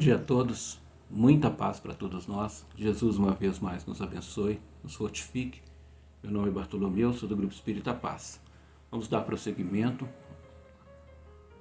[0.00, 2.66] dia a todos, muita paz para todos nós.
[2.74, 5.60] Jesus, uma vez mais, nos abençoe, nos fortifique.
[6.22, 8.40] Meu nome é Bartolomeu, sou do Grupo Espírita Paz.
[8.90, 10.08] Vamos dar prosseguimento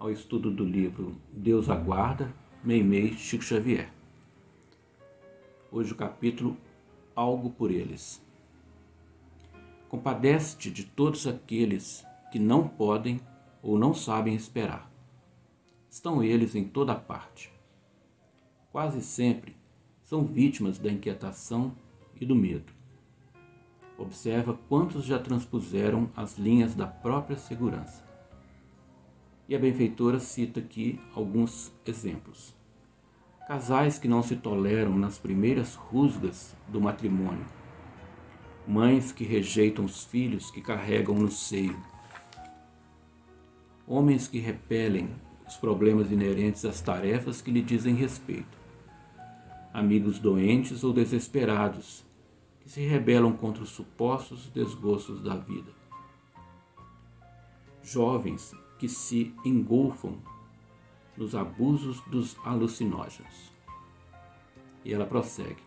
[0.00, 2.34] ao estudo do livro Deus Aguarda,
[2.64, 3.92] Meimei Chico Xavier.
[5.70, 6.56] Hoje o capítulo
[7.14, 8.20] Algo por Eles.
[9.88, 13.20] Compadece-te de todos aqueles que não podem
[13.62, 14.90] ou não sabem esperar.
[15.88, 17.53] Estão eles em toda parte
[18.74, 19.54] quase sempre
[20.02, 21.76] são vítimas da inquietação
[22.20, 22.72] e do medo.
[23.96, 28.04] Observa quantos já transpuseram as linhas da própria segurança.
[29.48, 32.52] E a benfeitora cita aqui alguns exemplos.
[33.46, 37.46] Casais que não se toleram nas primeiras rusgas do matrimônio.
[38.66, 41.80] Mães que rejeitam os filhos que carregam no seio.
[43.86, 45.10] Homens que repelem
[45.46, 48.63] os problemas inerentes às tarefas que lhe dizem respeito
[49.74, 52.06] amigos doentes ou desesperados,
[52.60, 55.72] que se rebelam contra os supostos desgostos da vida.
[57.82, 60.16] Jovens que se engolfam
[61.16, 63.52] nos abusos dos alucinógenos.
[64.84, 65.62] E ela prossegue: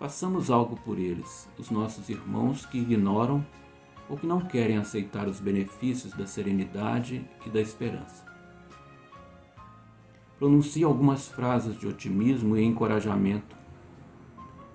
[0.00, 3.46] Façamos algo por eles, os nossos irmãos que ignoram
[4.08, 8.27] ou que não querem aceitar os benefícios da serenidade e da esperança
[10.38, 13.56] pronuncia algumas frases de otimismo e encorajamento.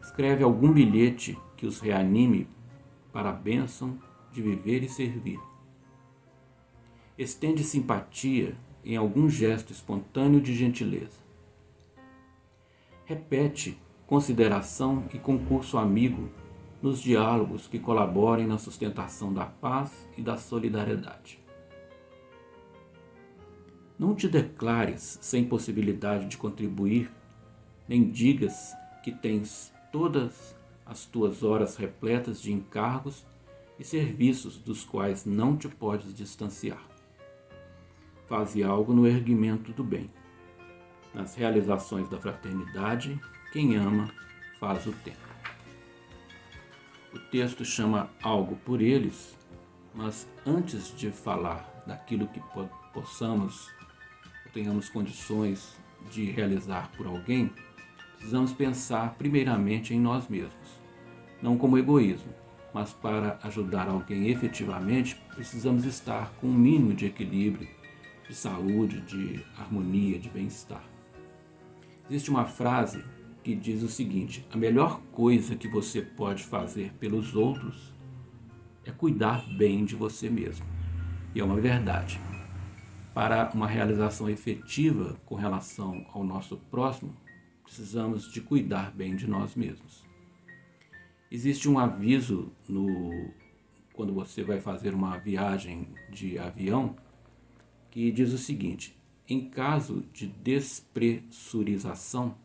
[0.00, 2.48] Escreve algum bilhete que os reanime
[3.12, 3.98] para a bênção
[4.32, 5.40] de viver e servir.
[7.18, 11.18] Estende simpatia em algum gesto espontâneo de gentileza.
[13.04, 16.30] Repete consideração e concurso amigo
[16.80, 21.47] nos diálogos que colaborem na sustentação da paz e da solidariedade.
[23.98, 27.10] Não te declares sem possibilidade de contribuir,
[27.88, 30.54] nem digas que tens todas
[30.86, 33.26] as tuas horas repletas de encargos
[33.76, 36.82] e serviços dos quais não te podes distanciar.
[38.28, 40.08] Faze algo no erguimento do bem.
[41.12, 43.20] Nas realizações da fraternidade,
[43.52, 44.12] quem ama
[44.60, 45.28] faz o tempo.
[47.12, 49.36] O texto chama algo por eles,
[49.92, 52.40] mas antes de falar daquilo que
[52.92, 53.76] possamos
[54.58, 55.76] tenhamos condições
[56.10, 57.52] de realizar por alguém,
[58.16, 60.80] precisamos pensar primeiramente em nós mesmos.
[61.40, 62.32] Não como egoísmo,
[62.74, 67.68] mas para ajudar alguém efetivamente, precisamos estar com um mínimo de equilíbrio,
[68.28, 70.82] de saúde, de harmonia, de bem-estar.
[72.10, 73.04] Existe uma frase
[73.44, 77.94] que diz o seguinte: a melhor coisa que você pode fazer pelos outros
[78.84, 80.66] é cuidar bem de você mesmo.
[81.32, 82.18] E é uma verdade
[83.18, 87.16] para uma realização efetiva com relação ao nosso próximo,
[87.64, 90.06] precisamos de cuidar bem de nós mesmos.
[91.28, 93.28] Existe um aviso no
[93.92, 96.94] quando você vai fazer uma viagem de avião
[97.90, 98.96] que diz o seguinte:
[99.28, 102.36] em caso de despressurização,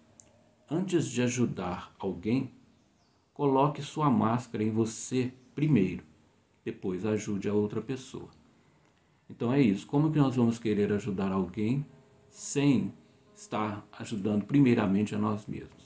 [0.67, 2.51] antes de ajudar alguém,
[3.31, 6.03] coloque sua máscara em você primeiro,
[6.66, 8.31] depois ajude a outra pessoa.
[9.29, 9.88] Então é isso.
[9.88, 11.85] Como que nós vamos querer ajudar alguém
[12.29, 12.94] sem
[13.35, 15.84] estar ajudando primeiramente a nós mesmos?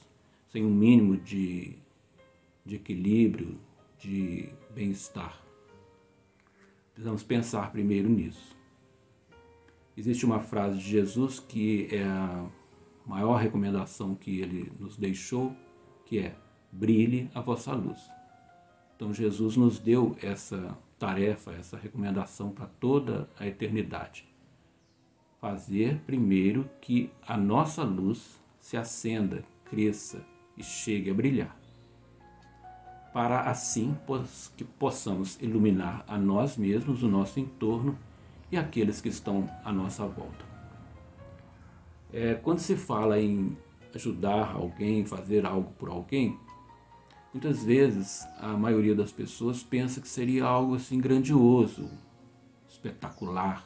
[0.50, 1.76] Sem um mínimo de,
[2.66, 3.58] de equilíbrio,
[4.00, 5.42] de bem-estar.
[6.94, 8.56] Precisamos pensar primeiro nisso.
[9.96, 12.50] Existe uma frase de Jesus que é a
[13.06, 15.56] maior recomendação que ele nos deixou,
[16.06, 16.36] que é:
[16.72, 18.00] brilhe a vossa luz.
[18.96, 24.28] Então Jesus nos deu essa tarefa, essa recomendação para toda a eternidade.
[25.40, 30.26] Fazer primeiro que a nossa luz se acenda, cresça
[30.58, 31.56] e chegue a brilhar.
[33.14, 33.98] Para assim
[34.56, 37.98] que possamos iluminar a nós mesmos, o nosso entorno
[38.52, 40.46] e aqueles que estão à nossa volta.
[42.12, 43.58] É, quando se fala em
[43.94, 46.38] ajudar alguém, fazer algo por alguém,
[47.38, 51.88] Muitas vezes a maioria das pessoas pensa que seria algo assim grandioso,
[52.68, 53.64] espetacular.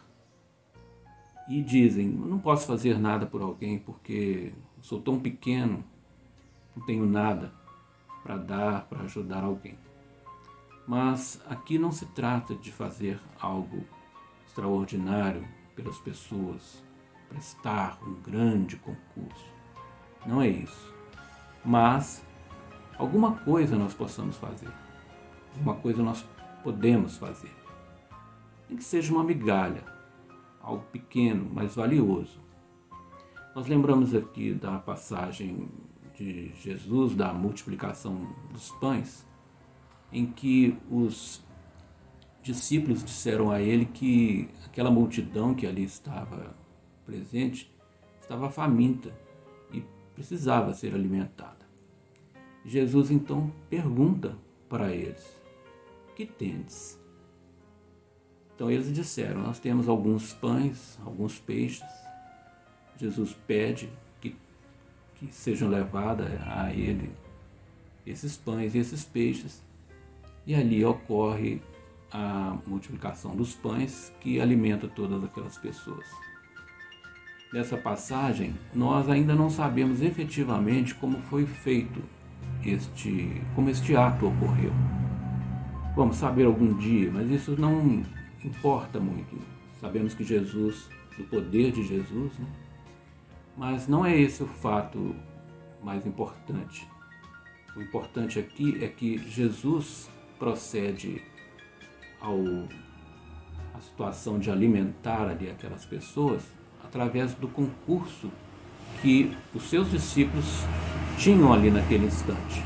[1.47, 4.51] E dizem: não posso fazer nada por alguém porque
[4.81, 5.85] sou tão pequeno,
[6.75, 7.53] não tenho nada
[8.21, 9.79] para dar, para ajudar alguém.
[10.85, 13.85] Mas aqui não se trata de fazer algo
[14.45, 15.47] extraordinário
[15.77, 16.83] pelas pessoas,
[17.29, 19.49] prestar um grande concurso.
[20.25, 20.93] Não é isso.
[21.63, 22.21] Mas
[22.97, 24.69] alguma coisa nós possamos fazer.
[25.53, 26.25] Alguma coisa nós
[26.63, 27.53] podemos fazer.
[28.69, 29.83] Nem que seja uma migalha,
[30.61, 32.39] algo pequeno, mas valioso.
[33.53, 35.67] Nós lembramos aqui da passagem
[36.17, 39.25] de Jesus, da multiplicação dos pães,
[40.11, 41.43] em que os
[42.43, 46.55] discípulos disseram a ele que aquela multidão que ali estava
[47.05, 47.71] presente
[48.21, 49.13] estava faminta
[49.73, 49.83] e
[50.15, 51.60] precisava ser alimentada.
[52.65, 54.37] Jesus então pergunta
[54.69, 55.41] para eles:
[56.15, 56.99] Que tendes?
[58.55, 61.83] Então eles disseram: Nós temos alguns pães, alguns peixes.
[62.97, 64.35] Jesus pede que,
[65.15, 67.11] que sejam levados a ele
[68.05, 69.63] esses pães e esses peixes.
[70.45, 71.61] E ali ocorre
[72.11, 76.05] a multiplicação dos pães que alimenta todas aquelas pessoas.
[77.53, 82.01] Nessa passagem, nós ainda não sabemos efetivamente como foi feito
[82.65, 84.71] este, como este ato ocorreu.
[85.95, 88.03] Vamos saber algum dia, mas isso não
[88.43, 89.37] importa muito.
[89.79, 92.47] Sabemos que Jesus, do poder de Jesus, né?
[93.57, 95.15] mas não é esse o fato
[95.83, 96.87] mais importante.
[97.75, 101.21] O importante aqui é que Jesus procede
[102.19, 102.39] ao
[103.73, 106.43] a situação de alimentar ali aquelas pessoas
[106.83, 108.29] através do concurso
[109.01, 110.45] que os seus discípulos
[111.21, 112.63] tinham ali naquele instante.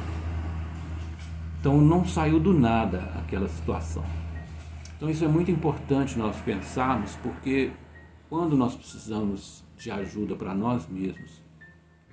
[1.59, 4.01] Então não saiu do nada aquela situação.
[4.95, 7.73] Então isso é muito importante nós pensarmos, porque
[8.29, 11.43] quando nós precisamos de ajuda para nós mesmos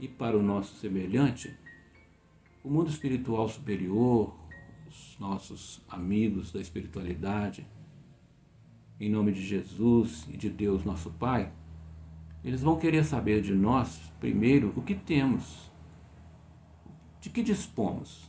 [0.00, 1.56] e para o nosso semelhante,
[2.64, 4.34] o mundo espiritual superior,
[4.88, 7.64] os nossos amigos da espiritualidade,
[8.98, 11.52] em nome de Jesus e de Deus nosso Pai,
[12.44, 15.70] eles vão querer saber de nós, primeiro, o que temos,
[17.22, 18.28] de que dispomos.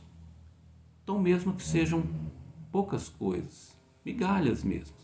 [1.02, 2.04] Então, mesmo que sejam
[2.70, 4.96] poucas coisas, migalhas mesmo,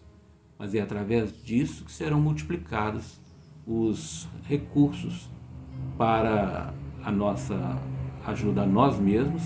[0.57, 3.21] mas é através disso que serão multiplicados
[3.67, 5.29] os recursos
[5.99, 6.73] para
[7.03, 7.57] a nossa
[8.25, 9.43] ajuda a nós mesmos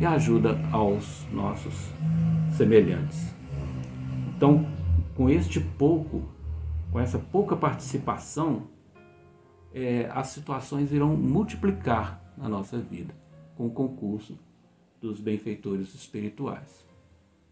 [0.00, 1.74] e ajuda aos nossos
[2.56, 3.32] semelhantes.
[4.36, 4.66] Então,
[5.14, 6.24] com este pouco,
[6.90, 8.64] com essa pouca participação,
[9.72, 13.23] é, as situações irão multiplicar na nossa vida
[13.56, 14.38] com o concurso
[15.00, 16.86] dos benfeitores espirituais.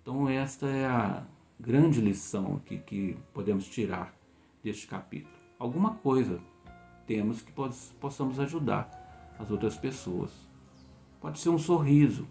[0.00, 1.24] Então, esta é a
[1.60, 4.14] grande lição que, que podemos tirar
[4.62, 5.34] deste capítulo.
[5.58, 6.40] Alguma coisa
[7.06, 7.52] temos que
[8.00, 10.30] possamos ajudar as outras pessoas
[11.22, 12.26] Pode ser um sorriso,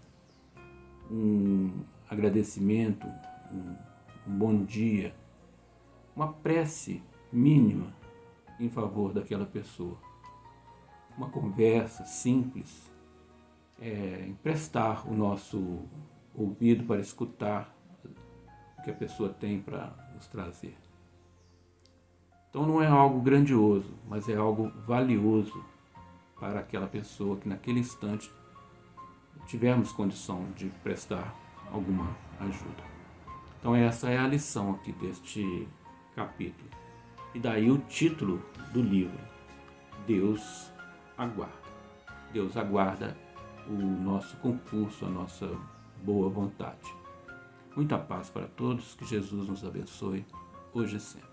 [1.10, 3.06] um agradecimento,
[3.50, 5.14] um, um bom dia,
[6.14, 7.02] uma prece
[7.32, 7.90] mínima
[8.60, 9.96] em favor daquela pessoa.
[11.16, 12.91] Uma conversa simples,
[13.82, 15.80] é, emprestar o nosso
[16.32, 17.74] ouvido para escutar
[18.78, 20.76] o que a pessoa tem para nos trazer.
[22.48, 25.64] Então não é algo grandioso, mas é algo valioso
[26.38, 28.30] para aquela pessoa que naquele instante
[29.46, 31.34] tivermos condição de prestar
[31.72, 32.84] alguma ajuda.
[33.58, 35.68] Então essa é a lição aqui deste
[36.14, 36.70] capítulo.
[37.34, 38.40] E daí o título
[38.72, 39.18] do livro,
[40.06, 40.70] Deus
[41.16, 41.62] aguarda.
[42.32, 43.16] Deus aguarda
[43.68, 45.48] o nosso concurso, a nossa
[46.02, 46.94] boa vontade.
[47.76, 50.26] Muita paz para todos, que Jesus nos abençoe,
[50.74, 51.31] hoje e sempre.